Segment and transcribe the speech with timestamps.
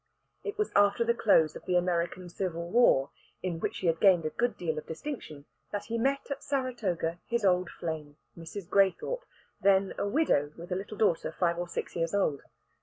[0.43, 3.11] It was after the close of the American Civil War,
[3.43, 7.19] in which he had gained a good deal of distinction, that he met at Saratoga
[7.27, 8.67] his old flame, Mrs.
[8.67, 9.27] Graythorpe,
[9.61, 12.41] then a widow with a little daughter five or six years old.